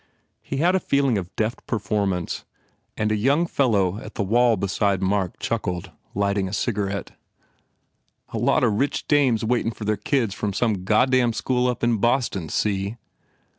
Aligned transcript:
He 0.41 0.57
had 0.57 0.73
a 0.73 0.79
feeling 0.79 1.19
of 1.19 1.29
deft 1.35 1.67
performance 1.67 2.43
and 2.97 3.11
a 3.11 3.15
young 3.15 3.45
fellow 3.45 3.99
at 3.99 4.15
the 4.15 4.23
wall 4.23 4.57
beside 4.57 4.99
Mark 4.99 5.37
chuckled, 5.39 5.91
lighting 6.15 6.47
a 6.47 6.53
cigarette. 6.53 7.11
U 8.33 8.39
A 8.39 8.39
lot 8.41 8.63
of 8.63 8.73
rich 8.79 9.07
dames 9.07 9.45
waitin 9.45 9.69
for 9.69 9.85
their 9.85 9.97
kids 9.97 10.33
from 10.33 10.53
some 10.53 10.85
goddam 10.85 11.33
school 11.33 11.67
up 11.67 11.83
in 11.83 11.97
Boston, 11.97 12.49
see?" 12.49 12.97